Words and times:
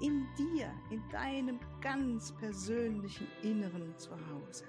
in 0.00 0.26
dir, 0.36 0.72
in 0.90 1.02
deinem 1.10 1.58
ganz 1.80 2.32
persönlichen 2.32 3.26
Inneren 3.42 3.96
zu 3.96 4.10
Hause. 4.10 4.64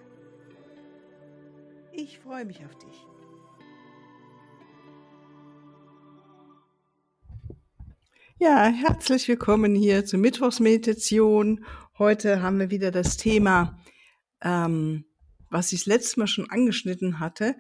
Ich 1.92 2.20
freue 2.20 2.46
mich 2.46 2.64
auf 2.66 2.76
dich. 2.76 3.06
Ja, 8.40 8.68
herzlich 8.68 9.28
willkommen 9.28 9.76
hier 9.76 10.06
zur 10.06 10.20
Mittwochsmeditation. 10.20 11.66
Heute 11.98 12.42
haben 12.42 12.60
wir 12.60 12.72
wieder 12.72 12.90
das 12.90 13.18
Thema, 13.18 13.78
ähm, 14.42 15.04
was 15.50 15.74
ich 15.74 15.82
das 15.82 15.88
letzte 15.88 16.22
Mal 16.22 16.28
schon 16.28 16.50
angeschnitten 16.50 17.20
hatte, 17.20 17.56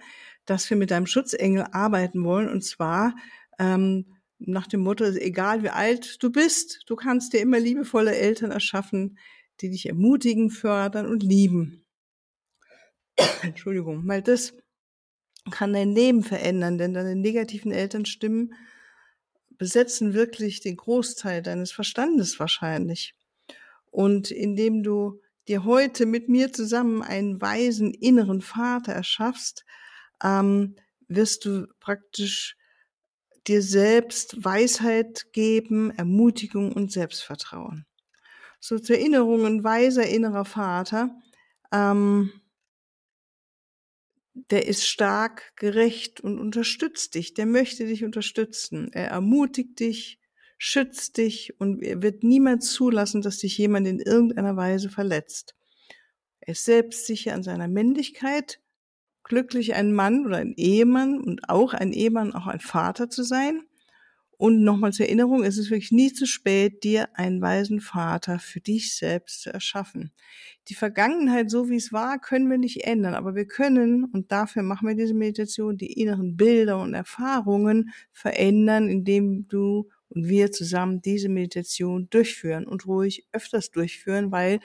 dass 0.45 0.69
wir 0.69 0.77
mit 0.77 0.91
einem 0.91 1.05
Schutzengel 1.05 1.65
arbeiten 1.71 2.23
wollen. 2.23 2.47
Und 2.47 2.63
zwar 2.63 3.13
ähm, 3.59 4.05
nach 4.39 4.67
dem 4.67 4.81
Motto, 4.81 5.05
egal 5.05 5.63
wie 5.63 5.69
alt 5.69 6.21
du 6.23 6.31
bist, 6.31 6.83
du 6.87 6.95
kannst 6.95 7.33
dir 7.33 7.41
immer 7.41 7.59
liebevolle 7.59 8.15
Eltern 8.15 8.51
erschaffen, 8.51 9.17
die 9.61 9.69
dich 9.69 9.87
ermutigen, 9.87 10.49
fördern 10.49 11.05
und 11.05 11.21
lieben. 11.23 11.85
Entschuldigung, 13.41 14.07
weil 14.07 14.21
das 14.21 14.53
kann 15.51 15.73
dein 15.73 15.93
Leben 15.93 16.23
verändern, 16.23 16.77
denn 16.77 16.93
deine 16.93 17.15
negativen 17.15 17.71
Elternstimmen 17.71 18.53
besetzen 19.49 20.13
wirklich 20.13 20.61
den 20.61 20.77
Großteil 20.77 21.41
deines 21.41 21.71
Verstandes 21.71 22.39
wahrscheinlich. 22.39 23.15
Und 23.91 24.31
indem 24.31 24.83
du 24.83 25.21
dir 25.47 25.65
heute 25.65 26.05
mit 26.05 26.29
mir 26.29 26.53
zusammen 26.53 27.01
einen 27.01 27.41
weisen 27.41 27.93
inneren 27.93 28.41
Vater 28.41 28.93
erschaffst, 28.93 29.65
ähm, 30.23 30.75
wirst 31.07 31.45
du 31.45 31.67
praktisch 31.79 32.55
dir 33.49 33.61
selbst 33.61 34.43
Weisheit 34.43 35.33
geben, 35.33 35.91
Ermutigung 35.91 36.71
und 36.71 36.91
Selbstvertrauen. 36.91 37.85
So 38.59 38.77
zur 38.79 38.97
Erinnerung, 38.97 39.45
ein 39.45 39.63
weiser 39.63 40.07
innerer 40.07 40.45
Vater, 40.45 41.17
ähm, 41.71 42.31
der 44.33 44.67
ist 44.67 44.87
stark, 44.87 45.53
gerecht 45.55 46.21
und 46.21 46.39
unterstützt 46.39 47.15
dich. 47.15 47.33
Der 47.33 47.45
möchte 47.45 47.85
dich 47.85 48.05
unterstützen. 48.05 48.91
Er 48.93 49.07
ermutigt 49.07 49.79
dich, 49.79 50.19
schützt 50.57 51.17
dich 51.17 51.59
und 51.59 51.81
wird 51.81 52.23
niemals 52.23 52.71
zulassen, 52.71 53.21
dass 53.21 53.39
dich 53.39 53.57
jemand 53.57 53.87
in 53.87 53.99
irgendeiner 53.99 54.55
Weise 54.55 54.89
verletzt. 54.89 55.55
Er 56.39 56.53
ist 56.53 56.65
selbstsicher 56.65 57.33
an 57.33 57.43
seiner 57.43 57.67
Männlichkeit, 57.67 58.61
glücklich 59.29 59.75
ein 59.75 59.93
Mann 59.93 60.25
oder 60.25 60.37
ein 60.37 60.53
Ehemann 60.57 61.21
und 61.21 61.49
auch 61.49 61.73
ein 61.73 61.93
Ehemann, 61.93 62.33
auch 62.33 62.47
ein 62.47 62.59
Vater 62.59 63.09
zu 63.09 63.23
sein. 63.23 63.61
Und 64.37 64.63
nochmal 64.63 64.93
zur 64.93 65.05
Erinnerung, 65.05 65.43
es 65.43 65.57
ist 65.57 65.69
wirklich 65.69 65.91
nie 65.91 66.13
zu 66.13 66.25
spät, 66.25 66.85
dir 66.85 67.09
einen 67.13 67.41
weisen 67.41 67.81
Vater 67.81 68.39
für 68.39 68.61
dich 68.61 68.95
selbst 68.95 69.41
zu 69.41 69.53
erschaffen. 69.53 70.13
Die 70.69 70.75
Vergangenheit, 70.75 71.51
so 71.51 71.69
wie 71.69 71.75
es 71.75 71.91
war, 71.91 72.19
können 72.19 72.49
wir 72.49 72.57
nicht 72.57 72.85
ändern, 72.85 73.15
aber 73.15 73.35
wir 73.35 73.45
können, 73.45 74.05
und 74.05 74.31
dafür 74.31 74.63
machen 74.63 74.87
wir 74.87 74.95
diese 74.95 75.13
Meditation, 75.13 75.77
die 75.77 75.91
inneren 75.91 76.37
Bilder 76.37 76.79
und 76.79 76.93
Erfahrungen 76.93 77.89
verändern, 78.13 78.87
indem 78.87 79.49
du 79.49 79.89
und 80.09 80.27
wir 80.27 80.51
zusammen 80.51 81.01
diese 81.01 81.29
Meditation 81.29 82.09
durchführen 82.09 82.65
und 82.65 82.87
ruhig 82.87 83.27
öfters 83.31 83.71
durchführen, 83.71 84.31
weil 84.31 84.59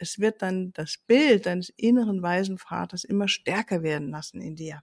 es 0.00 0.18
wird 0.18 0.40
dann 0.40 0.72
das 0.72 0.96
Bild 1.06 1.46
deines 1.46 1.68
inneren 1.76 2.22
weisen 2.22 2.56
Vaters 2.58 3.04
immer 3.04 3.28
stärker 3.28 3.82
werden 3.82 4.08
lassen 4.08 4.40
in 4.40 4.56
dir. 4.56 4.82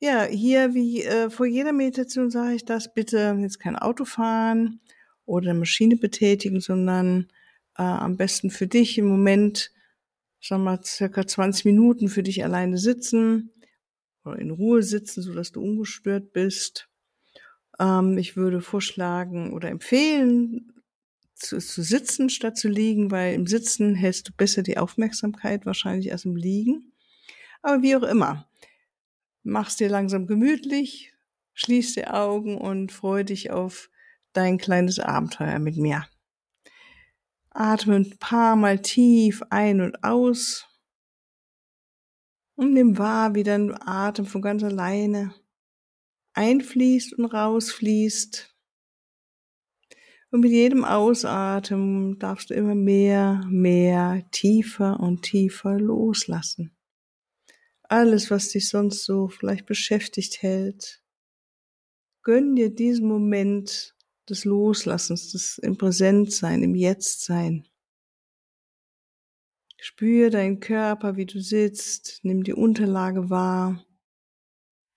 Ja, 0.00 0.24
hier 0.24 0.74
wie 0.74 1.04
äh, 1.04 1.30
vor 1.30 1.46
jeder 1.46 1.72
Meditation 1.72 2.30
sage 2.30 2.54
ich 2.54 2.64
das, 2.64 2.92
bitte 2.92 3.36
jetzt 3.40 3.60
kein 3.60 3.76
Auto 3.76 4.04
fahren 4.04 4.80
oder 5.24 5.50
eine 5.50 5.58
Maschine 5.60 5.96
betätigen, 5.96 6.60
sondern 6.60 7.28
äh, 7.76 7.82
am 7.82 8.16
besten 8.16 8.50
für 8.50 8.66
dich 8.66 8.98
im 8.98 9.06
Moment, 9.06 9.72
sagen 10.40 10.62
wir 10.62 10.76
mal, 10.76 10.84
circa 10.84 11.26
20 11.26 11.64
Minuten 11.64 12.08
für 12.08 12.22
dich 12.22 12.44
alleine 12.44 12.78
sitzen 12.78 13.52
oder 14.24 14.38
in 14.38 14.50
Ruhe 14.50 14.82
sitzen, 14.82 15.22
so 15.22 15.32
dass 15.32 15.52
du 15.52 15.62
ungestört 15.62 16.32
bist. 16.32 16.88
Ähm, 17.78 18.18
ich 18.18 18.36
würde 18.36 18.60
vorschlagen 18.60 19.52
oder 19.52 19.68
empfehlen, 19.68 20.72
zu, 21.38 21.58
zu 21.58 21.82
sitzen 21.82 22.30
statt 22.30 22.56
zu 22.56 22.68
liegen, 22.68 23.10
weil 23.10 23.34
im 23.34 23.46
Sitzen 23.46 23.94
hältst 23.94 24.28
du 24.28 24.32
besser 24.32 24.62
die 24.62 24.78
Aufmerksamkeit 24.78 25.66
wahrscheinlich 25.66 26.12
als 26.12 26.24
im 26.24 26.36
Liegen. 26.36 26.92
Aber 27.62 27.82
wie 27.82 27.96
auch 27.96 28.02
immer, 28.02 28.48
mach's 29.42 29.76
dir 29.76 29.88
langsam 29.88 30.26
gemütlich, 30.26 31.12
schließ 31.54 31.94
die 31.94 32.06
Augen 32.06 32.58
und 32.58 32.92
freu 32.92 33.24
dich 33.24 33.50
auf 33.50 33.90
dein 34.32 34.58
kleines 34.58 34.98
Abenteuer 34.98 35.58
mit 35.58 35.76
mir. 35.76 36.06
Atme 37.50 37.96
ein 37.96 38.18
paar 38.18 38.56
Mal 38.56 38.80
tief 38.80 39.42
ein 39.50 39.80
und 39.80 40.04
aus 40.04 40.66
und 42.54 42.72
nimm 42.72 42.98
wahr, 42.98 43.34
wie 43.34 43.44
dein 43.44 43.72
Atem 43.80 44.26
von 44.26 44.42
ganz 44.42 44.62
alleine 44.62 45.34
einfließt 46.34 47.14
und 47.14 47.26
rausfließt. 47.26 48.54
Und 50.30 50.40
mit 50.40 50.50
jedem 50.50 50.84
Ausatmen 50.84 52.18
darfst 52.18 52.50
du 52.50 52.54
immer 52.54 52.74
mehr, 52.74 53.42
mehr, 53.48 54.26
tiefer 54.30 55.00
und 55.00 55.22
tiefer 55.22 55.78
loslassen. 55.78 56.76
Alles, 57.82 58.30
was 58.30 58.50
dich 58.50 58.68
sonst 58.68 59.04
so 59.04 59.28
vielleicht 59.28 59.64
beschäftigt 59.64 60.42
hält. 60.42 61.02
Gönn 62.22 62.56
dir 62.56 62.68
diesen 62.68 63.08
Moment 63.08 63.94
des 64.28 64.44
Loslassens, 64.44 65.32
des 65.32 65.56
im 65.56 65.78
Präsentsein, 65.78 66.62
im 66.62 66.74
Jetztsein. 66.74 67.66
Spür 69.78 70.28
deinen 70.28 70.60
Körper, 70.60 71.16
wie 71.16 71.24
du 71.24 71.40
sitzt, 71.40 72.20
nimm 72.24 72.42
die 72.42 72.52
Unterlage 72.52 73.30
wahr, 73.30 73.86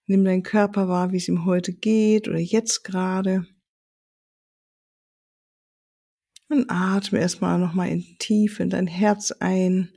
nimm 0.07 0.25
deinen 0.25 0.43
Körper 0.43 0.89
wahr, 0.89 1.13
wie 1.13 1.17
es 1.17 1.29
ihm 1.29 1.45
heute 1.45 1.71
geht 1.71 2.27
oder 2.27 2.39
jetzt 2.39 2.83
gerade. 2.83 3.47
Und 6.51 6.65
atme 6.69 7.19
erstmal 7.19 7.57
nochmal 7.57 7.87
in 7.87 8.17
tief 8.19 8.59
in 8.59 8.69
dein 8.69 8.85
Herz 8.85 9.31
ein. 9.31 9.93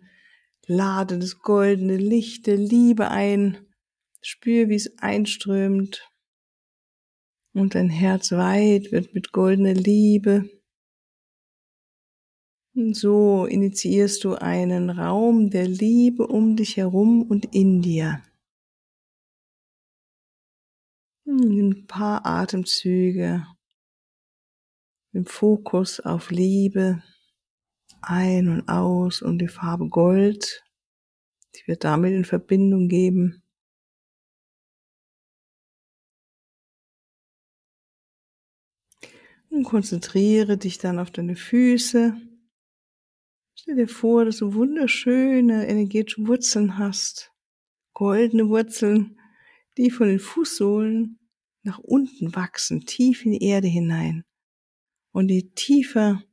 Lade 0.69 1.19
das 1.19 1.41
goldene 1.41 1.97
Licht 1.97 2.47
der 2.47 2.57
Liebe 2.57 3.11
ein. 3.11 3.67
Spür, 4.23 4.69
wie 4.69 4.77
es 4.77 4.97
einströmt. 4.99 6.09
Und 7.55 7.75
dein 7.75 7.91
Herz 7.91 8.31
weit 8.31 8.93
wird 8.93 9.15
mit 9.15 9.33
goldener 9.33 9.75
Liebe. 9.75 10.49
Und 12.77 12.95
so 12.95 13.47
initiierst 13.47 14.23
du 14.23 14.37
einen 14.37 14.91
Raum 14.91 15.51
der 15.51 15.67
Liebe 15.67 16.25
um 16.25 16.55
dich 16.55 16.77
herum 16.77 17.23
und 17.23 17.53
in 17.53 17.83
dir. 17.83 18.23
Ein 21.27 21.87
paar 21.89 22.25
Atemzüge 22.25 23.45
im 25.15 25.27
Fokus 25.27 26.01
auf 26.01 26.31
Liebe 26.31 27.03
ein 28.03 28.49
und 28.49 28.69
aus 28.69 29.23
und 29.23 29.39
die 29.39 29.49
Farbe 29.49 29.89
Gold, 29.89 30.65
die 31.55 31.67
wir 31.67 31.77
damit 31.77 32.13
in 32.13 32.25
Verbindung 32.25 32.89
geben. 32.89 33.43
Und 39.49 39.65
konzentriere 39.65 40.59
dich 40.59 40.79
dann 40.79 40.99
auf 40.99 41.13
deine 41.13 41.37
Füße. 41.37 42.17
Stell 43.55 43.77
dir 43.77 43.89
vor, 43.89 44.25
dass 44.25 44.39
du 44.39 44.53
wunderschöne 44.55 45.69
energetische 45.69 46.27
Wurzeln 46.27 46.77
hast. 46.77 47.33
Goldene 47.93 48.49
Wurzeln, 48.49 49.21
die 49.77 49.91
von 49.91 50.09
den 50.09 50.19
Fußsohlen 50.19 51.21
nach 51.63 51.79
unten 51.79 52.35
wachsen, 52.35 52.85
tief 52.85 53.25
in 53.25 53.31
die 53.31 53.45
Erde 53.45 53.69
hinein. 53.69 54.25
Und 55.15 55.31
je 55.31 55.43
tiefer 55.55 56.25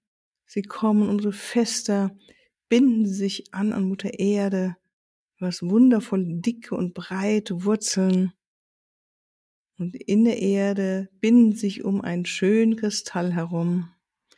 sie 0.47 0.63
kommen, 0.63 1.07
umso 1.07 1.31
fester 1.31 2.17
binden 2.67 3.05
sie 3.05 3.13
sich 3.13 3.53
an 3.53 3.73
an 3.73 3.87
Mutter 3.87 4.17
Erde. 4.17 4.75
Hast 5.39 5.61
wundervoll 5.61 6.25
dicke 6.41 6.75
und 6.75 6.95
breite 6.95 7.63
Wurzeln. 7.63 8.33
Und 9.77 9.95
in 9.95 10.25
der 10.25 10.39
Erde 10.41 11.09
binden 11.19 11.55
sich 11.55 11.83
um 11.83 12.01
einen 12.01 12.25
schönen 12.25 12.75
Kristall 12.75 13.33
herum, 13.33 13.93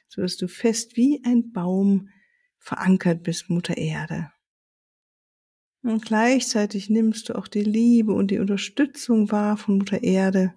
so 0.10 0.22
dass 0.22 0.36
du 0.36 0.50
fest 0.50 0.98
wie 0.98 1.24
ein 1.24 1.54
Baum 1.54 2.10
verankert 2.60 3.24
bist, 3.24 3.50
Mutter 3.50 3.78
Erde. 3.78 4.30
Und 5.84 6.04
gleichzeitig 6.04 6.90
nimmst 6.90 7.30
du 7.30 7.36
auch 7.38 7.48
die 7.48 7.64
Liebe 7.64 8.12
und 8.12 8.30
die 8.30 8.40
Unterstützung 8.40 9.32
wahr 9.32 9.56
von 9.56 9.78
Mutter 9.78 10.04
Erde, 10.04 10.54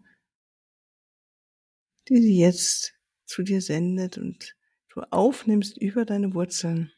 die 2.09 2.21
sie 2.21 2.37
jetzt 2.37 2.96
zu 3.27 3.43
dir 3.43 3.61
sendet 3.61 4.19
und 4.19 4.57
du 4.89 5.01
aufnimmst 5.11 5.77
über 5.79 6.05
deine 6.05 6.33
Wurzeln. 6.35 6.93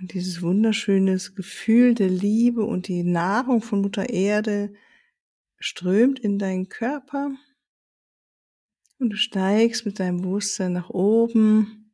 Und 0.00 0.14
dieses 0.14 0.42
wunderschöne 0.42 1.18
Gefühl 1.34 1.94
der 1.94 2.08
Liebe 2.08 2.64
und 2.64 2.86
die 2.86 3.02
Nahrung 3.02 3.62
von 3.62 3.80
Mutter 3.80 4.08
Erde 4.08 4.72
strömt 5.58 6.20
in 6.20 6.38
deinen 6.38 6.68
Körper 6.68 7.32
und 8.98 9.10
du 9.10 9.16
steigst 9.16 9.86
mit 9.86 9.98
deinem 9.98 10.22
Bewusstsein 10.22 10.72
nach 10.72 10.90
oben 10.90 11.92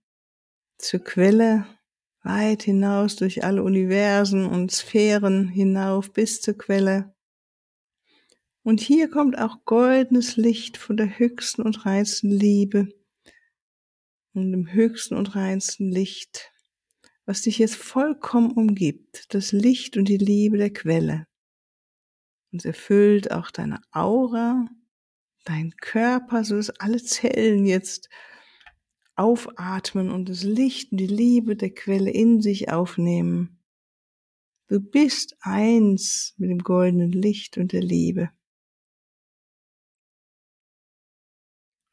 zur 0.78 1.00
Quelle, 1.00 1.66
weit 2.22 2.62
hinaus 2.62 3.16
durch 3.16 3.44
alle 3.44 3.62
Universen 3.62 4.46
und 4.46 4.70
Sphären 4.70 5.49
hinauf 5.49 6.12
bis 6.12 6.40
zur 6.40 6.58
Quelle. 6.58 7.13
Und 8.64 8.81
hier 8.81 9.11
kommt 9.11 9.38
auch 9.38 9.66
goldenes 9.66 10.38
Licht 10.38 10.78
von 10.78 10.96
der 10.96 11.19
höchsten 11.19 11.61
und 11.61 11.84
reinsten 11.84 12.31
Liebe 12.31 12.88
und 14.32 14.52
dem 14.52 14.72
höchsten 14.72 15.16
und 15.16 15.37
reinsten 15.37 15.90
Licht, 15.90 16.50
was 17.26 17.43
dich 17.43 17.58
jetzt 17.58 17.76
vollkommen 17.76 18.52
umgibt, 18.52 19.34
das 19.34 19.52
Licht 19.52 19.99
und 19.99 20.08
die 20.08 20.16
Liebe 20.16 20.56
der 20.56 20.72
Quelle. 20.72 21.26
Und 22.52 22.61
es 22.61 22.64
erfüllt 22.64 23.32
auch 23.32 23.50
deine 23.50 23.82
Aura, 23.93 24.66
dein 25.44 25.76
Körper, 25.76 26.43
so 26.43 26.56
dass 26.56 26.70
alle 26.70 27.02
Zellen 27.02 27.66
jetzt 27.66 28.08
aufatmen 29.14 30.11
und 30.11 30.31
das 30.31 30.43
Licht 30.43 30.90
und 30.90 30.99
die 30.99 31.06
Liebe 31.06 31.55
der 31.55 31.75
Quelle 31.75 32.11
in 32.11 32.40
sich 32.40 32.72
aufnehmen. 32.72 33.62
Du 34.69 34.81
bist 34.81 35.37
eins 35.40 36.32
mit 36.38 36.49
dem 36.49 36.61
goldenen 36.61 37.12
Licht 37.12 37.58
und 37.58 37.72
der 37.72 37.82
Liebe. 37.82 38.31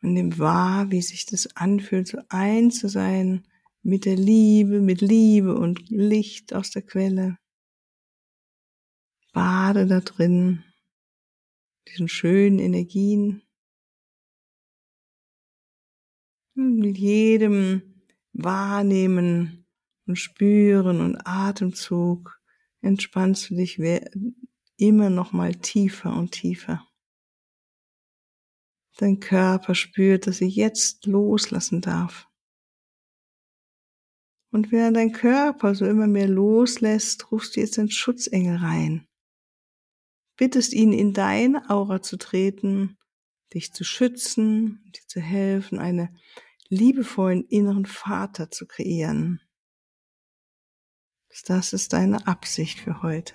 Und 0.01 0.13
nimm 0.13 0.37
wahr, 0.39 0.89
wie 0.91 1.01
sich 1.01 1.25
das 1.25 1.55
anfühlt, 1.55 2.07
so 2.07 2.19
eins 2.29 2.79
zu 2.79 2.89
sein 2.89 3.47
mit 3.83 4.05
der 4.05 4.15
Liebe, 4.15 4.81
mit 4.81 5.01
Liebe 5.01 5.55
und 5.55 5.89
Licht 5.89 6.53
aus 6.53 6.71
der 6.71 6.81
Quelle. 6.81 7.37
Bade 9.33 9.87
da 9.87 10.01
drin, 10.01 10.63
diesen 11.87 12.07
schönen 12.07 12.59
Energien. 12.59 13.43
Und 16.55 16.77
mit 16.77 16.97
jedem 16.97 18.03
Wahrnehmen 18.33 19.65
und 20.05 20.17
Spüren 20.17 20.99
und 20.99 21.17
Atemzug 21.25 22.39
entspannst 22.81 23.49
du 23.49 23.55
dich 23.55 23.79
immer 24.77 25.09
noch 25.09 25.31
mal 25.31 25.55
tiefer 25.55 26.13
und 26.13 26.31
tiefer. 26.31 26.90
Dein 29.01 29.19
Körper 29.19 29.73
spürt, 29.73 30.27
dass 30.27 30.37
sie 30.37 30.47
jetzt 30.47 31.07
loslassen 31.07 31.81
darf. 31.81 32.27
Und 34.51 34.71
während 34.71 34.95
dein 34.95 35.11
Körper 35.11 35.73
so 35.73 35.87
immer 35.87 36.05
mehr 36.05 36.27
loslässt, 36.27 37.31
rufst 37.31 37.55
du 37.55 37.61
jetzt 37.61 37.77
den 37.77 37.89
Schutzengel 37.89 38.57
rein. 38.57 39.07
Bittest 40.37 40.73
ihn 40.73 40.93
in 40.93 41.13
deine 41.13 41.67
Aura 41.71 42.03
zu 42.03 42.17
treten, 42.17 42.99
dich 43.55 43.73
zu 43.73 43.83
schützen, 43.83 44.91
dir 44.95 45.07
zu 45.07 45.19
helfen, 45.19 45.79
einen 45.79 46.19
liebevollen 46.69 47.43
inneren 47.45 47.87
Vater 47.87 48.51
zu 48.51 48.67
kreieren. 48.67 49.41
Das 51.47 51.73
ist 51.73 51.93
deine 51.93 52.27
Absicht 52.27 52.79
für 52.79 53.01
heute. 53.01 53.33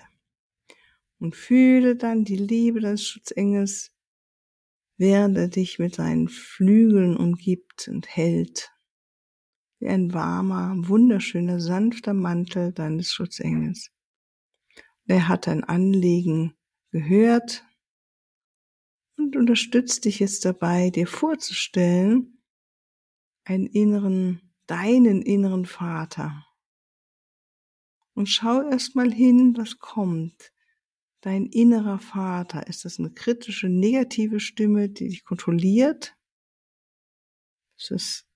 Und 1.19 1.35
fühle 1.35 1.97
dann 1.97 2.25
die 2.25 2.37
Liebe 2.37 2.79
deines 2.79 3.05
Schutzengels 3.05 3.96
er 4.99 5.49
dich 5.49 5.79
mit 5.79 5.95
seinen 5.97 6.29
Flügeln 6.29 7.17
umgibt 7.17 7.89
und 7.89 8.09
hält, 8.09 8.73
wie 9.79 9.89
ein 9.89 10.15
warmer, 10.15 10.75
wunderschöner, 10.89 11.61
sanfter 11.61 12.15
Mantel 12.15 12.73
deines 12.73 13.13
Schutzengels. 13.13 13.91
Er 15.07 15.29
hat 15.29 15.47
dein 15.47 15.65
Anliegen 15.65 16.57
gehört 16.91 17.65
und 19.17 19.37
unterstützt 19.37 20.05
dich 20.05 20.19
jetzt 20.19 20.45
dabei, 20.45 20.91
dir 20.91 21.07
vorzustellen, 21.07 22.43
einen 23.45 23.67
inneren, 23.67 24.55
deinen 24.67 25.23
inneren 25.23 25.67
Vater. 25.67 26.45
Und 28.15 28.29
schau 28.29 28.63
erst 28.63 28.97
mal 28.97 29.13
hin, 29.13 29.57
was 29.57 29.79
kommt 29.79 30.53
dein 31.27 31.47
innerer 31.47 31.99
Vater? 31.99 32.69
Ist 32.69 32.85
das 32.85 33.01
eine 33.01 33.11
kritische, 33.11 33.69
negative 33.69 34.39
Stimme, 34.39 34.89
die 34.89 35.09
dich 35.09 35.25
kontrolliert? 35.25 36.17
Ist 37.77 37.91
es 37.91 38.27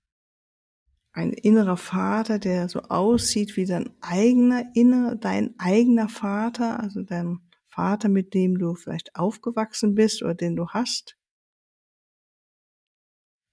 ein 1.12 1.32
innerer 1.32 1.76
Vater, 1.76 2.40
der 2.40 2.68
so 2.68 2.80
aussieht 2.82 3.56
wie 3.56 3.64
dein 3.64 3.94
eigener 4.00 4.64
innerer, 4.74 5.14
dein 5.14 5.54
eigener 5.58 6.08
Vater, 6.08 6.80
also 6.80 7.02
dein 7.02 7.38
Vater, 7.68 8.08
mit 8.08 8.34
dem 8.34 8.58
du 8.58 8.74
vielleicht 8.74 9.14
aufgewachsen 9.14 9.94
bist 9.94 10.22
oder 10.22 10.34
den 10.34 10.56
du 10.56 10.68
hast? 10.68 11.16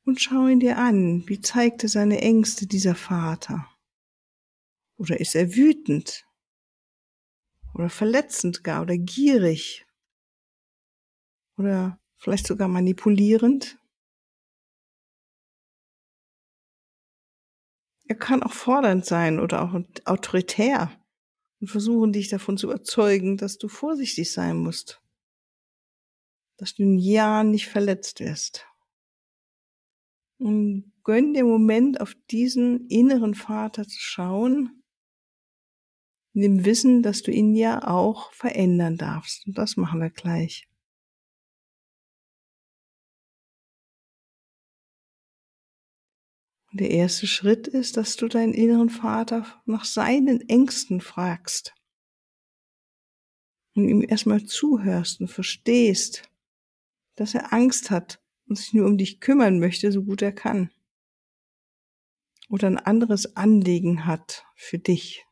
Und 0.03 0.19
schau 0.19 0.47
ihn 0.47 0.59
dir 0.59 0.79
an. 0.79 1.27
Wie 1.27 1.41
zeigt 1.41 1.83
er 1.83 1.89
seine 1.89 2.21
Ängste, 2.21 2.65
dieser 2.65 2.95
Vater? 2.95 3.69
Oder 4.97 5.19
ist 5.19 5.35
er 5.35 5.55
wütend? 5.55 6.26
Oder 7.77 7.89
verletzend 7.89 8.63
gar 8.63 8.81
oder 8.81 8.97
gierig 8.97 9.85
oder 11.57 11.99
vielleicht 12.17 12.47
sogar 12.47 12.67
manipulierend. 12.67 13.77
Er 18.07 18.15
kann 18.15 18.41
auch 18.41 18.53
fordernd 18.53 19.05
sein 19.05 19.39
oder 19.39 19.61
auch 19.63 19.79
autoritär 20.05 20.91
und 21.59 21.67
versuchen 21.67 22.13
dich 22.13 22.29
davon 22.29 22.57
zu 22.57 22.67
überzeugen, 22.67 23.37
dass 23.37 23.57
du 23.57 23.67
vorsichtig 23.67 24.31
sein 24.31 24.57
musst, 24.57 25.01
dass 26.57 26.73
du 26.73 26.83
in 26.83 26.97
Jahren 26.97 27.51
nicht 27.51 27.67
verletzt 27.67 28.21
wirst. 28.21 28.65
Und 30.39 30.93
gönn 31.03 31.33
dir 31.33 31.43
Moment 31.43 31.99
auf 31.99 32.13
diesen 32.29 32.87
inneren 32.87 33.33
Vater 33.33 33.87
zu 33.87 33.99
schauen 33.99 34.83
in 36.37 36.43
dem 36.43 36.65
Wissen, 36.65 37.01
dass 37.01 37.23
du 37.23 37.31
ihn 37.31 37.55
ja 37.55 37.87
auch 37.87 38.31
verändern 38.31 38.95
darfst. 38.95 39.47
Und 39.47 39.57
das 39.57 39.75
machen 39.75 39.99
wir 39.99 40.11
gleich. 40.11 40.67
Und 46.71 46.79
der 46.79 46.91
erste 46.91 47.25
Schritt 47.25 47.67
ist, 47.67 47.97
dass 47.97 48.17
du 48.17 48.27
deinen 48.27 48.53
inneren 48.53 48.91
Vater 48.91 49.47
nach 49.65 49.83
seinen 49.83 50.47
Ängsten 50.47 51.01
fragst. 51.01 51.73
Und 53.73 53.89
ihm 53.89 54.05
erstmal 54.07 54.43
zuhörst 54.43 55.19
und 55.19 55.29
verstehst, 55.29 56.29
dass 57.15 57.33
er 57.33 57.51
Angst 57.51 57.89
hat 57.89 58.21
und 58.45 58.57
sich 58.59 58.73
nur 58.73 58.85
um 58.85 58.99
dich 58.99 59.21
kümmern 59.21 59.57
möchte, 59.57 59.91
so 59.91 60.03
gut 60.03 60.21
er 60.21 60.33
kann. 60.33 60.69
Oder 62.47 62.67
ein 62.67 62.77
anderes 62.77 63.35
Anliegen 63.35 64.05
hat 64.05 64.45
für 64.55 64.77
dich. 64.77 65.26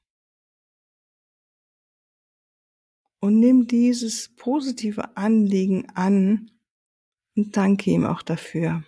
Und 3.25 3.39
nimm 3.39 3.65
dieses 3.65 4.35
positive 4.35 5.17
Anliegen 5.17 5.89
an 5.95 6.51
und 7.35 7.57
danke 7.57 7.89
ihm 7.89 8.05
auch 8.05 8.21
dafür. 8.21 8.83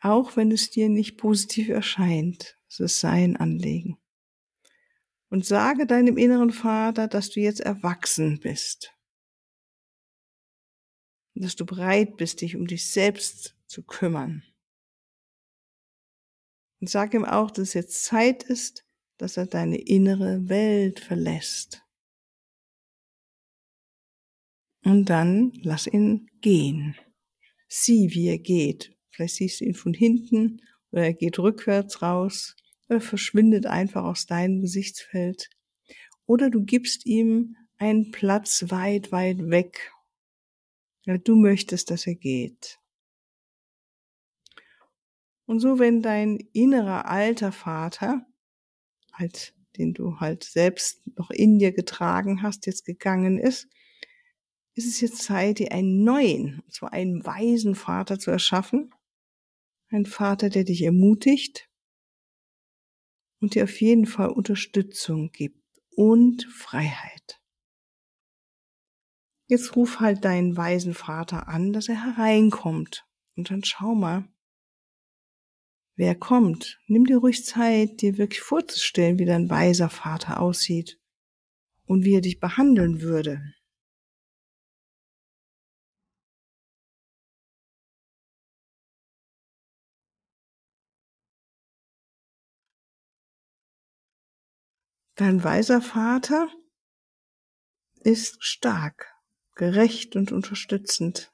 Auch 0.00 0.36
wenn 0.36 0.50
es 0.50 0.68
dir 0.68 0.88
nicht 0.88 1.18
positiv 1.18 1.68
erscheint, 1.68 2.58
es 2.68 2.80
ist 2.80 2.98
sein 2.98 3.36
Anliegen. 3.36 3.96
Und 5.28 5.46
sage 5.46 5.86
deinem 5.86 6.16
inneren 6.16 6.50
Vater, 6.50 7.06
dass 7.06 7.30
du 7.30 7.38
jetzt 7.38 7.60
erwachsen 7.60 8.40
bist. 8.40 8.92
Und 11.36 11.44
dass 11.44 11.54
du 11.54 11.64
bereit 11.64 12.16
bist, 12.16 12.40
dich 12.40 12.56
um 12.56 12.66
dich 12.66 12.90
selbst 12.90 13.54
zu 13.66 13.84
kümmern. 13.84 14.42
Und 16.80 16.90
sag 16.90 17.14
ihm 17.14 17.24
auch, 17.24 17.52
dass 17.52 17.68
es 17.68 17.74
jetzt 17.74 18.04
Zeit 18.04 18.42
ist, 18.42 18.84
dass 19.16 19.36
er 19.36 19.46
deine 19.46 19.78
innere 19.78 20.48
Welt 20.48 20.98
verlässt. 20.98 21.82
Und 24.84 25.06
dann 25.06 25.52
lass 25.62 25.86
ihn 25.86 26.28
gehen. 26.40 26.96
Sieh, 27.68 28.10
wie 28.12 28.28
er 28.28 28.38
geht. 28.38 28.96
Vielleicht 29.10 29.36
siehst 29.36 29.60
du 29.60 29.64
ihn 29.64 29.74
von 29.74 29.94
hinten 29.94 30.60
oder 30.90 31.04
er 31.04 31.14
geht 31.14 31.38
rückwärts 31.38 32.02
raus 32.02 32.56
oder 32.88 33.00
verschwindet 33.00 33.66
einfach 33.66 34.04
aus 34.04 34.26
deinem 34.26 34.60
Gesichtsfeld. 34.60 35.50
Oder 36.26 36.50
du 36.50 36.64
gibst 36.64 37.06
ihm 37.06 37.56
einen 37.78 38.10
Platz 38.10 38.64
weit, 38.68 39.12
weit 39.12 39.50
weg, 39.50 39.92
weil 41.06 41.18
du 41.18 41.36
möchtest, 41.36 41.90
dass 41.90 42.06
er 42.06 42.14
geht. 42.14 42.78
Und 45.46 45.60
so, 45.60 45.78
wenn 45.78 46.02
dein 46.02 46.38
innerer 46.52 47.06
alter 47.06 47.52
Vater, 47.52 48.24
halt, 49.12 49.54
den 49.76 49.94
du 49.94 50.20
halt 50.20 50.44
selbst 50.44 51.02
noch 51.16 51.30
in 51.30 51.58
dir 51.58 51.72
getragen 51.72 52.42
hast, 52.42 52.66
jetzt 52.66 52.84
gegangen 52.84 53.38
ist, 53.38 53.68
ist 54.74 54.86
es 54.86 55.00
jetzt 55.00 55.22
Zeit, 55.22 55.58
dir 55.58 55.72
einen 55.72 56.02
neuen, 56.02 56.60
und 56.60 56.72
zwar 56.72 56.92
einen 56.92 57.24
weisen 57.24 57.74
Vater 57.74 58.18
zu 58.18 58.30
erschaffen. 58.30 58.94
Ein 59.90 60.06
Vater, 60.06 60.48
der 60.48 60.64
dich 60.64 60.82
ermutigt 60.82 61.68
und 63.40 63.54
dir 63.54 63.64
auf 63.64 63.80
jeden 63.80 64.06
Fall 64.06 64.30
Unterstützung 64.30 65.30
gibt 65.32 65.62
und 65.94 66.44
Freiheit. 66.44 67.40
Jetzt 69.46 69.76
ruf 69.76 70.00
halt 70.00 70.24
deinen 70.24 70.56
weisen 70.56 70.94
Vater 70.94 71.48
an, 71.48 71.74
dass 71.74 71.88
er 71.88 72.02
hereinkommt. 72.02 73.06
Und 73.36 73.50
dann 73.50 73.64
schau 73.64 73.94
mal, 73.94 74.26
wer 75.96 76.14
kommt. 76.14 76.80
Nimm 76.86 77.04
dir 77.04 77.18
ruhig 77.18 77.44
Zeit, 77.44 78.00
dir 78.00 78.16
wirklich 78.16 78.40
vorzustellen, 78.40 79.18
wie 79.18 79.26
dein 79.26 79.50
weiser 79.50 79.90
Vater 79.90 80.40
aussieht 80.40 80.98
und 81.84 82.04
wie 82.04 82.14
er 82.14 82.22
dich 82.22 82.40
behandeln 82.40 83.02
würde. 83.02 83.42
Dein 95.14 95.44
weiser 95.44 95.82
Vater 95.82 96.48
ist 98.00 98.42
stark, 98.42 99.14
gerecht 99.54 100.16
und 100.16 100.32
unterstützend. 100.32 101.32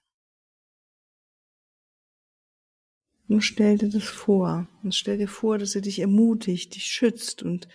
Und 3.28 3.42
stell 3.42 3.78
dir 3.78 3.90
das 3.90 4.04
vor. 4.04 4.66
Und 4.82 4.94
stell 4.94 5.18
dir 5.18 5.28
vor, 5.28 5.58
dass 5.58 5.74
er 5.74 5.82
dich 5.82 6.00
ermutigt, 6.00 6.74
dich 6.74 6.86
schützt 6.86 7.42
und 7.42 7.68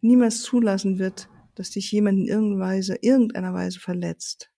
niemals 0.00 0.42
zulassen 0.42 0.98
wird, 0.98 1.28
dass 1.56 1.70
dich 1.70 1.92
jemand 1.92 2.20
in 2.20 2.26
irgendeiner 2.26 2.64
Weise, 2.64 2.96
irgendeiner 3.02 3.52
Weise 3.52 3.80
verletzt. 3.80 4.50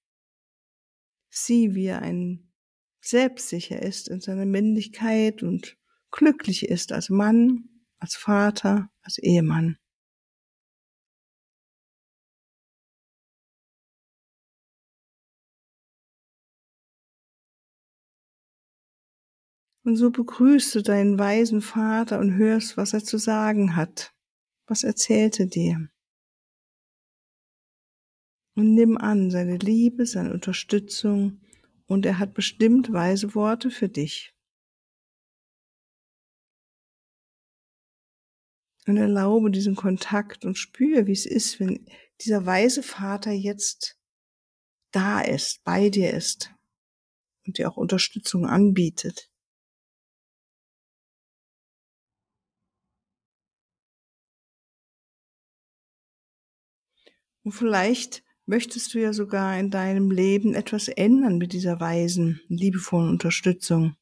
Sieh, 1.31 1.75
wie 1.75 1.87
er 1.87 2.03
ein 2.03 2.53
selbstsicher 3.01 3.83
ist 3.83 4.09
in 4.09 4.21
seiner 4.21 4.47
Männlichkeit 4.47 5.43
und 5.43 5.77
glücklich 6.13 6.69
ist 6.69 6.93
als 6.93 7.09
Mann, 7.09 7.69
als 7.99 8.15
Vater, 8.15 8.91
als 9.01 9.19
Ehemann. 9.19 9.79
Und 19.85 19.97
so 19.97 20.11
begrüßt 20.11 20.77
du 20.77 20.83
deinen 20.83 21.19
weisen 21.19 21.61
Vater 21.61 22.21
und 22.21 22.37
hörst, 22.37 22.77
was 22.77 22.93
er 22.93 23.03
zu 23.03 23.19
sagen 23.19 23.75
hat. 23.75 24.15
Was 24.67 24.85
erzählt 24.85 25.41
er 25.41 25.47
dir? 25.47 25.91
Und 28.55 28.75
nimm 28.75 28.97
an 28.97 29.31
seine 29.31 29.57
Liebe, 29.57 30.07
seine 30.07 30.33
Unterstützung 30.33 31.41
und 31.87 32.07
er 32.07 32.19
hat 32.19 32.35
bestimmt 32.35 32.93
weise 32.93 33.35
Worte 33.35 33.71
für 33.71 33.89
dich. 33.89 34.35
Und 38.87 38.97
erlaube 38.97 39.51
diesen 39.51 39.75
Kontakt 39.75 40.45
und 40.45 40.57
spüre, 40.57 41.07
wie 41.07 41.12
es 41.12 41.27
ist, 41.27 41.61
wenn 41.61 41.87
dieser 42.21 42.47
weise 42.47 42.83
Vater 42.83 43.31
jetzt 43.31 43.99
da 44.93 45.21
ist, 45.21 45.65
bei 45.65 45.89
dir 45.89 46.12
ist 46.12 46.53
und 47.47 47.59
dir 47.59 47.69
auch 47.69 47.77
Unterstützung 47.77 48.47
anbietet. 48.47 49.32
Und 57.45 57.53
vielleicht 57.53 58.23
möchtest 58.47 58.95
du 58.95 59.01
ja 59.01 59.13
sogar 59.13 59.59
in 59.59 59.71
deinem 59.71 60.11
Leben 60.11 60.55
etwas 60.55 60.89
ändern 60.89 61.39
mit 61.39 61.53
dieser 61.53 61.81
weisen, 61.81 62.41
liebevollen 62.49 63.11
Unterstützung. 63.11 63.97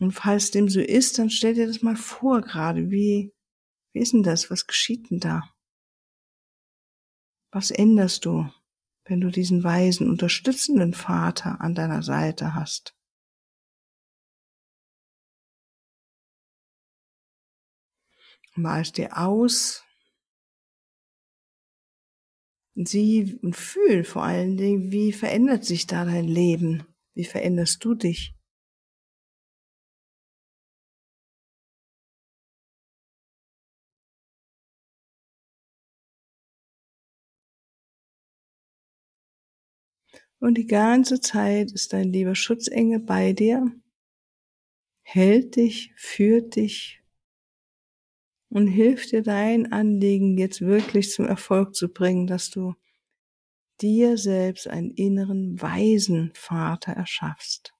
Und 0.00 0.12
falls 0.12 0.50
dem 0.50 0.68
so 0.68 0.80
ist, 0.80 1.18
dann 1.18 1.30
stell 1.30 1.54
dir 1.54 1.66
das 1.66 1.82
mal 1.82 1.96
vor 1.96 2.40
gerade. 2.40 2.90
Wie, 2.90 3.34
wie 3.92 4.00
ist 4.00 4.12
denn 4.12 4.22
das? 4.22 4.50
Was 4.50 4.66
geschieht 4.66 5.10
denn 5.10 5.18
da? 5.18 5.52
Was 7.50 7.70
änderst 7.70 8.24
du, 8.24 8.48
wenn 9.04 9.20
du 9.20 9.30
diesen 9.30 9.64
weisen, 9.64 10.08
unterstützenden 10.08 10.94
Vater 10.94 11.60
an 11.60 11.74
deiner 11.74 12.02
Seite 12.02 12.54
hast? 12.54 12.94
Mal 18.54 18.82
es 18.82 18.92
dir 18.92 19.16
aus, 19.16 19.84
sieh 22.86 23.38
und 23.42 23.56
fühl 23.56 24.04
vor 24.04 24.22
allen 24.22 24.56
Dingen, 24.56 24.92
wie 24.92 25.12
verändert 25.12 25.64
sich 25.64 25.86
da 25.86 26.04
dein 26.04 26.28
Leben? 26.28 26.84
Wie 27.14 27.24
veränderst 27.24 27.84
du 27.84 27.94
dich? 27.94 28.34
Und 40.40 40.54
die 40.56 40.66
ganze 40.66 41.20
Zeit 41.20 41.72
ist 41.72 41.92
dein 41.92 42.12
lieber 42.12 42.34
Schutzengel 42.34 43.00
bei 43.00 43.32
dir, 43.32 43.72
hält 45.02 45.56
dich, 45.56 45.92
führt 45.96 46.54
dich 46.54 47.02
und 48.50 48.66
hilft 48.66 49.12
dir 49.12 49.22
dein 49.22 49.72
Anliegen 49.72 50.38
jetzt 50.38 50.60
wirklich 50.60 51.10
zum 51.10 51.26
Erfolg 51.26 51.74
zu 51.74 51.88
bringen, 51.88 52.26
dass 52.26 52.50
du 52.50 52.74
dir 53.80 54.16
selbst 54.16 54.68
einen 54.68 54.90
inneren 54.90 55.60
weisen 55.60 56.32
Vater 56.34 56.92
erschaffst. 56.92 57.74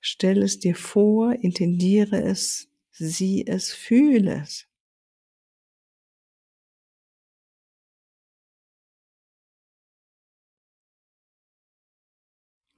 Stell 0.00 0.42
es 0.42 0.58
dir 0.58 0.76
vor, 0.76 1.32
intendiere 1.32 2.22
es, 2.22 2.68
sieh 2.92 3.44
es, 3.46 3.72
fühle 3.72 4.42
es. 4.42 4.67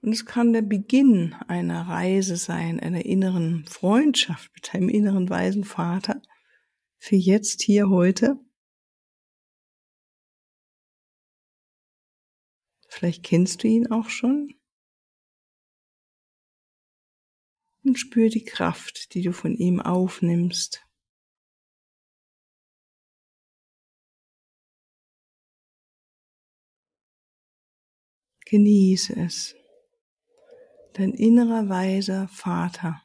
Und 0.02 0.12
es 0.12 0.24
kann 0.24 0.52
der 0.54 0.62
Beginn 0.62 1.34
einer 1.46 1.82
Reise 1.82 2.36
sein, 2.36 2.80
einer 2.80 3.04
inneren 3.04 3.66
Freundschaft 3.66 4.50
mit 4.54 4.72
deinem 4.72 4.88
inneren 4.88 5.28
weisen 5.28 5.64
Vater 5.64 6.22
für 6.96 7.16
jetzt, 7.16 7.62
hier, 7.62 7.90
heute. 7.90 8.38
Vielleicht 12.88 13.24
kennst 13.24 13.62
du 13.62 13.68
ihn 13.68 13.90
auch 13.90 14.08
schon. 14.08 14.54
Und 17.82 17.98
spür 17.98 18.28
die 18.28 18.44
Kraft, 18.44 19.14
die 19.14 19.22
du 19.22 19.32
von 19.32 19.54
ihm 19.54 19.80
aufnimmst. 19.80 20.86
Genieße 28.46 29.14
es. 29.16 29.59
Dein 30.94 31.12
innerer 31.12 31.68
weiser 31.68 32.28
Vater 32.28 33.02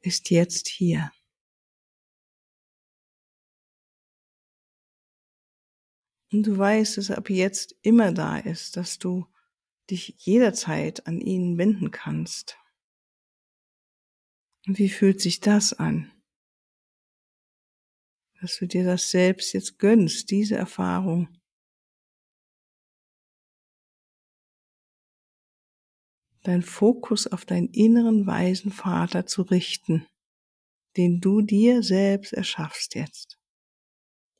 ist 0.00 0.30
jetzt 0.30 0.68
hier. 0.68 1.12
Und 6.32 6.46
du 6.46 6.56
weißt, 6.56 6.96
dass 6.96 7.10
er 7.10 7.18
ab 7.18 7.28
jetzt 7.28 7.76
immer 7.82 8.12
da 8.12 8.38
ist, 8.38 8.76
dass 8.76 8.98
du 8.98 9.26
dich 9.90 10.14
jederzeit 10.18 11.06
an 11.06 11.20
ihn 11.20 11.58
wenden 11.58 11.90
kannst. 11.90 12.56
Und 14.66 14.78
wie 14.78 14.88
fühlt 14.88 15.20
sich 15.20 15.40
das 15.40 15.72
an? 15.72 16.12
Dass 18.40 18.58
du 18.58 18.66
dir 18.66 18.84
das 18.84 19.10
selbst 19.10 19.52
jetzt 19.52 19.78
gönnst, 19.78 20.30
diese 20.30 20.54
Erfahrung. 20.56 21.39
Dein 26.42 26.62
Fokus 26.62 27.26
auf 27.26 27.44
deinen 27.44 27.68
inneren 27.68 28.26
weisen 28.26 28.72
Vater 28.72 29.26
zu 29.26 29.42
richten, 29.42 30.06
den 30.96 31.20
du 31.20 31.42
dir 31.42 31.82
selbst 31.82 32.32
erschaffst 32.32 32.94
jetzt. 32.94 33.38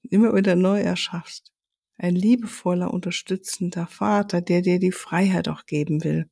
Immer 0.03 0.35
wieder 0.35 0.57
neu 0.57 0.81
erschaffst 0.81 1.53
ein 2.01 2.15
liebevoller, 2.15 2.93
unterstützender 2.93 3.87
Vater, 3.87 4.41
der 4.41 4.63
dir 4.63 4.79
die 4.79 4.93
Freiheit 4.93 5.49
auch 5.49 5.67
geben 5.67 6.03
will. 6.03 6.31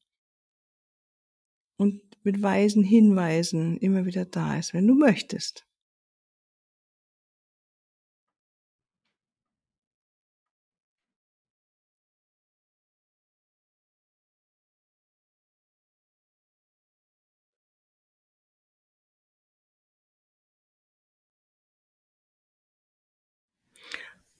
Und 1.76 2.00
mit 2.24 2.42
weisen 2.42 2.82
Hinweisen 2.82 3.76
immer 3.76 4.06
wieder 4.06 4.24
da 4.24 4.58
ist, 4.58 4.72
wenn 4.72 4.86
du 4.86 4.94
möchtest. 4.94 5.67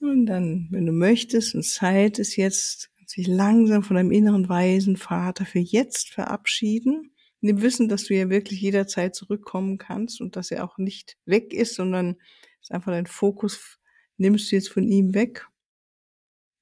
Und 0.01 0.27
dann, 0.27 0.67
wenn 0.71 0.85
du 0.85 0.93
möchtest 0.93 1.55
und 1.55 1.63
Zeit 1.63 2.19
ist 2.19 2.35
jetzt, 2.37 2.89
sich 3.05 3.27
langsam 3.27 3.83
von 3.83 3.95
deinem 3.95 4.11
inneren 4.11 4.47
weisen 4.49 4.95
Vater 4.95 5.45
für 5.45 5.59
jetzt 5.59 6.09
verabschieden. 6.09 7.11
In 7.41 7.47
dem 7.47 7.61
Wissen, 7.61 7.89
dass 7.89 8.05
du 8.05 8.15
ja 8.15 8.29
wirklich 8.29 8.61
jederzeit 8.61 9.15
zurückkommen 9.15 9.77
kannst 9.77 10.21
und 10.21 10.35
dass 10.35 10.51
er 10.51 10.63
auch 10.63 10.77
nicht 10.77 11.17
weg 11.25 11.53
ist, 11.53 11.75
sondern 11.75 12.17
ist 12.61 12.71
einfach 12.71 12.91
dein 12.91 13.07
Fokus, 13.07 13.79
nimmst 14.17 14.51
du 14.51 14.55
jetzt 14.55 14.69
von 14.69 14.83
ihm 14.83 15.13
weg 15.13 15.47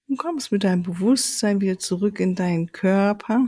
und 0.08 0.18
kommst 0.18 0.52
mit 0.52 0.64
deinem 0.64 0.84
Bewusstsein 0.84 1.60
wieder 1.60 1.80
zurück 1.80 2.20
in 2.20 2.36
deinen 2.36 2.72
Körper. 2.72 3.48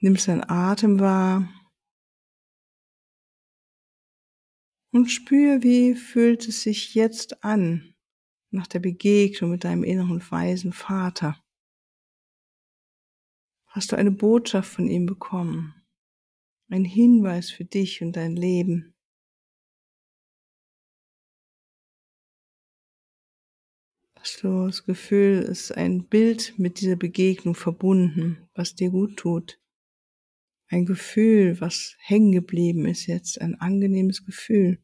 Nimmst 0.00 0.28
deinen 0.28 0.48
Atem 0.48 1.00
wahr. 1.00 1.48
Und 4.90 5.10
spür, 5.10 5.62
wie 5.62 5.94
fühlt 5.94 6.48
es 6.48 6.62
sich 6.62 6.94
jetzt 6.94 7.44
an 7.44 7.94
nach 8.50 8.66
der 8.66 8.78
Begegnung 8.78 9.50
mit 9.50 9.64
deinem 9.64 9.84
inneren 9.84 10.22
weisen 10.30 10.72
Vater. 10.72 11.42
Hast 13.66 13.92
du 13.92 13.96
eine 13.96 14.10
Botschaft 14.10 14.72
von 14.72 14.88
ihm 14.88 15.06
bekommen? 15.06 15.74
Ein 16.70 16.84
Hinweis 16.84 17.50
für 17.50 17.64
dich 17.64 18.02
und 18.02 18.16
dein 18.16 18.36
Leben? 18.36 18.94
Hast 24.18 24.42
du 24.42 24.66
das 24.66 24.84
Gefühl, 24.84 25.38
es 25.42 25.70
ist 25.70 25.72
ein 25.72 26.04
Bild 26.08 26.58
mit 26.58 26.80
dieser 26.80 26.96
Begegnung 26.96 27.54
verbunden, 27.54 28.48
was 28.54 28.74
dir 28.74 28.90
gut 28.90 29.16
tut? 29.16 29.60
Ein 30.70 30.84
Gefühl, 30.84 31.60
was 31.60 31.96
hängen 31.98 32.32
geblieben 32.32 32.84
ist 32.84 33.06
jetzt, 33.06 33.40
ein 33.40 33.54
angenehmes 33.54 34.26
Gefühl. 34.26 34.82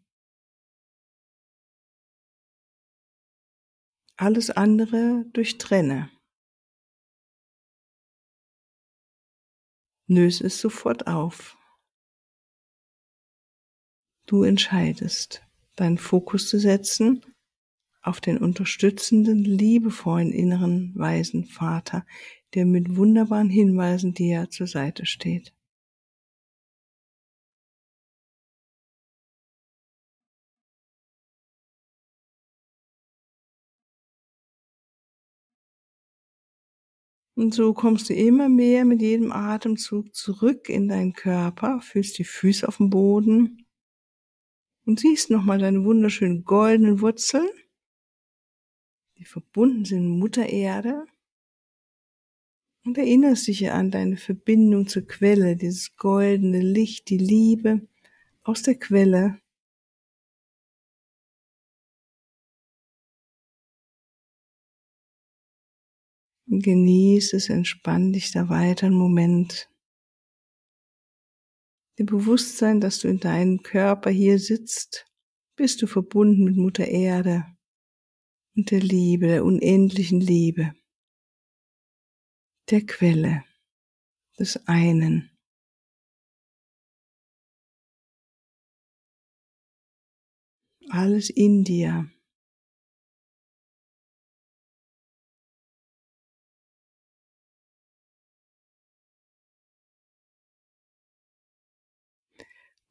Alles 4.16 4.50
andere 4.50 5.26
durchtrenne. 5.32 6.10
Löse 10.06 10.46
es 10.46 10.58
sofort 10.58 11.06
auf. 11.06 11.58
Du 14.26 14.42
entscheidest, 14.42 15.42
deinen 15.76 15.98
Fokus 15.98 16.48
zu 16.48 16.58
setzen 16.58 17.24
auf 18.00 18.20
den 18.20 18.38
unterstützenden, 18.38 19.44
liebevollen 19.44 20.30
inneren 20.30 20.92
weisen 20.94 21.44
Vater, 21.44 22.06
der 22.54 22.64
mit 22.64 22.96
wunderbaren 22.96 23.50
Hinweisen 23.50 24.14
dir 24.14 24.48
zur 24.50 24.66
Seite 24.66 25.04
steht. 25.04 25.54
Und 37.36 37.52
so 37.52 37.74
kommst 37.74 38.08
du 38.08 38.14
immer 38.14 38.48
mehr 38.48 38.84
mit 38.84 39.02
jedem 39.02 39.32
Atemzug 39.32 40.14
zurück 40.14 40.68
in 40.68 40.88
deinen 40.88 41.12
Körper, 41.12 41.80
fühlst 41.80 42.18
die 42.18 42.24
Füße 42.24 42.66
auf 42.66 42.76
dem 42.76 42.90
Boden 42.90 43.66
und 44.84 45.00
siehst 45.00 45.30
nochmal 45.30 45.58
deine 45.58 45.84
wunderschönen 45.84 46.44
goldenen 46.44 47.00
Wurzeln, 47.00 47.48
die 49.18 49.24
verbunden 49.24 49.84
sind 49.84 50.08
mit 50.08 50.18
Mutter 50.18 50.46
Erde 50.46 51.06
und 52.84 52.98
erinnerst 52.98 53.48
dich 53.48 53.70
an 53.70 53.90
deine 53.90 54.16
Verbindung 54.16 54.86
zur 54.86 55.06
Quelle, 55.06 55.56
dieses 55.56 55.96
goldene 55.96 56.60
Licht, 56.60 57.08
die 57.08 57.18
Liebe 57.18 57.88
aus 58.42 58.62
der 58.62 58.76
Quelle, 58.76 59.40
Genieß 66.60 67.32
es, 67.32 67.48
entspann 67.48 68.12
dich 68.12 68.30
da 68.30 68.48
weiter 68.48 68.86
einen 68.86 68.96
Moment. 68.96 69.70
Dem 71.98 72.06
Bewusstsein, 72.06 72.80
dass 72.80 72.98
du 72.98 73.08
in 73.08 73.20
deinem 73.20 73.62
Körper 73.62 74.10
hier 74.10 74.38
sitzt, 74.38 75.06
bist 75.56 75.80
du 75.82 75.86
verbunden 75.86 76.44
mit 76.44 76.56
Mutter 76.56 76.86
Erde 76.86 77.44
und 78.56 78.70
der 78.70 78.80
Liebe, 78.80 79.26
der 79.26 79.44
unendlichen 79.44 80.20
Liebe, 80.20 80.74
der 82.70 82.84
Quelle 82.84 83.44
des 84.38 84.66
einen. 84.66 85.30
Alles 90.90 91.30
in 91.30 91.64
dir 91.64 92.10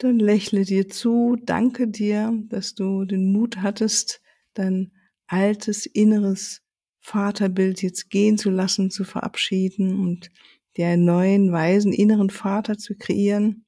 Dann 0.03 0.19
lächle 0.19 0.65
dir 0.65 0.89
zu, 0.89 1.37
danke 1.45 1.87
dir, 1.87 2.37
dass 2.49 2.75
du 2.75 3.05
den 3.05 3.31
Mut 3.31 3.61
hattest, 3.61 4.21
dein 4.53 4.91
altes 5.27 5.85
inneres 5.85 6.61
Vaterbild 6.99 7.81
jetzt 7.81 8.09
gehen 8.09 8.37
zu 8.37 8.49
lassen, 8.49 8.91
zu 8.91 9.05
verabschieden 9.05 10.01
und 10.01 10.29
dir 10.75 10.87
einen 10.87 11.05
neuen, 11.05 11.53
weisen 11.53 11.93
inneren 11.93 12.29
Vater 12.29 12.77
zu 12.77 12.95
kreieren. 12.95 13.65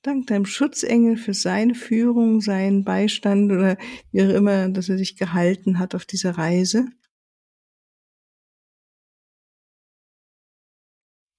Dank 0.00 0.26
deinem 0.28 0.46
Schutzengel 0.46 1.18
für 1.18 1.34
seine 1.34 1.74
Führung, 1.74 2.40
seinen 2.40 2.82
Beistand 2.82 3.52
oder 3.52 3.76
wie 4.12 4.22
auch 4.22 4.30
immer, 4.30 4.70
dass 4.70 4.88
er 4.88 4.96
dich 4.96 5.18
gehalten 5.18 5.78
hat 5.78 5.94
auf 5.94 6.06
dieser 6.06 6.38
Reise. 6.38 6.86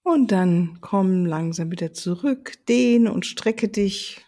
Und 0.08 0.32
dann 0.32 0.78
komm 0.80 1.26
langsam 1.26 1.70
wieder 1.70 1.92
zurück, 1.92 2.54
dehne 2.70 3.12
und 3.12 3.26
strecke 3.26 3.68
dich, 3.68 4.26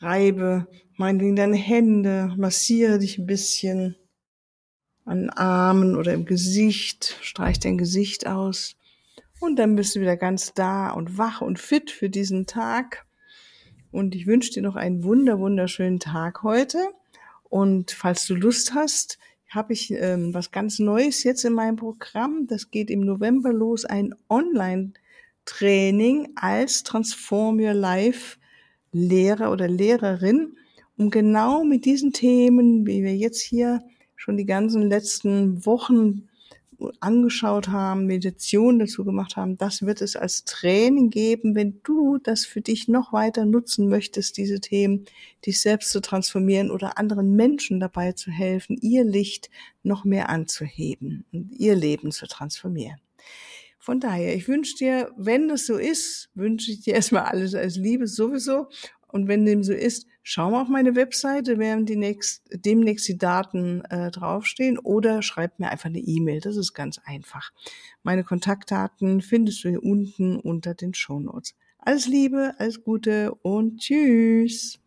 reibe 0.00 0.66
meinetwegen 0.98 1.34
deine 1.34 1.56
Hände, 1.56 2.34
massiere 2.36 2.98
dich 2.98 3.16
ein 3.16 3.24
bisschen 3.24 3.96
an 5.06 5.20
den 5.20 5.30
Armen 5.30 5.96
oder 5.96 6.12
im 6.12 6.26
Gesicht, 6.26 7.16
streich 7.22 7.58
dein 7.58 7.78
Gesicht 7.78 8.26
aus. 8.26 8.76
Und 9.40 9.58
dann 9.58 9.76
bist 9.76 9.96
du 9.96 10.00
wieder 10.02 10.18
ganz 10.18 10.52
da 10.52 10.90
und 10.90 11.16
wach 11.16 11.40
und 11.40 11.58
fit 11.58 11.90
für 11.90 12.10
diesen 12.10 12.44
Tag. 12.44 13.06
Und 13.90 14.14
ich 14.14 14.26
wünsche 14.26 14.52
dir 14.52 14.62
noch 14.62 14.76
einen 14.76 15.04
wunder, 15.04 15.38
wunderschönen 15.38 16.00
Tag 16.00 16.42
heute. 16.42 16.86
Und 17.44 17.92
falls 17.92 18.26
du 18.26 18.34
Lust 18.34 18.74
hast, 18.74 19.18
habe 19.48 19.72
ich 19.72 19.90
ähm, 19.92 20.34
was 20.34 20.50
ganz 20.50 20.78
Neues 20.78 21.24
jetzt 21.24 21.44
in 21.44 21.54
meinem 21.54 21.76
Programm. 21.76 22.46
Das 22.46 22.70
geht 22.70 22.90
im 22.90 23.00
November 23.00 23.52
los, 23.52 23.84
ein 23.84 24.14
Online-Training 24.28 26.32
als 26.36 26.82
Transform 26.82 27.60
Your 27.60 27.74
Life 27.74 28.36
Lehrer 28.92 29.52
oder 29.52 29.68
Lehrerin, 29.68 30.56
um 30.96 31.10
genau 31.10 31.64
mit 31.64 31.84
diesen 31.84 32.12
Themen, 32.12 32.86
wie 32.86 33.02
wir 33.02 33.16
jetzt 33.16 33.40
hier 33.40 33.82
schon 34.16 34.36
die 34.36 34.46
ganzen 34.46 34.88
letzten 34.88 35.64
Wochen 35.64 36.27
angeschaut 37.00 37.68
haben, 37.68 38.06
Meditation 38.06 38.78
dazu 38.78 39.04
gemacht 39.04 39.36
haben, 39.36 39.56
das 39.56 39.82
wird 39.82 40.00
es 40.00 40.16
als 40.16 40.44
Training 40.44 41.10
geben, 41.10 41.54
wenn 41.54 41.80
du 41.82 42.18
das 42.18 42.44
für 42.44 42.60
dich 42.60 42.88
noch 42.88 43.12
weiter 43.12 43.44
nutzen 43.44 43.88
möchtest, 43.88 44.36
diese 44.36 44.60
Themen, 44.60 45.04
dich 45.44 45.60
selbst 45.60 45.90
zu 45.90 46.00
transformieren 46.00 46.70
oder 46.70 46.98
anderen 46.98 47.34
Menschen 47.34 47.80
dabei 47.80 48.12
zu 48.12 48.30
helfen, 48.30 48.76
ihr 48.80 49.04
Licht 49.04 49.50
noch 49.82 50.04
mehr 50.04 50.28
anzuheben 50.28 51.24
und 51.32 51.52
ihr 51.52 51.74
Leben 51.74 52.12
zu 52.12 52.26
transformieren. 52.26 53.00
Von 53.78 54.00
daher, 54.00 54.34
ich 54.34 54.46
wünsche 54.48 54.76
dir, 54.76 55.10
wenn 55.16 55.48
das 55.48 55.66
so 55.66 55.76
ist, 55.76 56.30
wünsche 56.34 56.70
ich 56.70 56.82
dir 56.82 56.94
erstmal 56.94 57.22
alles 57.22 57.54
als 57.54 57.76
Liebe 57.76 58.06
sowieso. 58.06 58.68
Und 59.06 59.28
wenn 59.28 59.46
dem 59.46 59.62
so 59.62 59.72
ist, 59.72 60.06
schau 60.30 60.50
mal 60.50 60.60
auf 60.60 60.68
meine 60.68 60.94
Webseite, 60.94 61.58
werden 61.58 61.86
die 61.86 61.96
nächst, 61.96 62.42
demnächst 62.52 63.08
die 63.08 63.16
Daten 63.16 63.80
äh, 63.86 64.10
draufstehen 64.10 64.78
oder 64.78 65.22
schreib 65.22 65.58
mir 65.58 65.70
einfach 65.70 65.86
eine 65.86 66.00
E-Mail. 66.00 66.40
Das 66.40 66.58
ist 66.58 66.74
ganz 66.74 67.00
einfach. 67.02 67.50
Meine 68.02 68.24
Kontaktdaten 68.24 69.22
findest 69.22 69.64
du 69.64 69.70
hier 69.70 69.82
unten 69.82 70.38
unter 70.38 70.74
den 70.74 70.92
Show 70.92 71.18
Notes. 71.18 71.54
Alles 71.78 72.06
Liebe, 72.06 72.54
alles 72.58 72.84
Gute 72.84 73.34
und 73.36 73.78
tschüss. 73.78 74.78